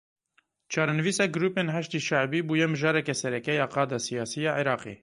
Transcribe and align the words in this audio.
Çarenivîsa 0.71 1.25
grûpên 1.35 1.67
Heşda 1.75 1.99
Şeibî 2.07 2.39
bûye 2.47 2.67
mijareke 2.73 3.13
sereke 3.21 3.53
ya 3.61 3.67
qada 3.73 3.99
siyasî 4.07 4.39
ya 4.47 4.53
Iraqê. 4.63 4.93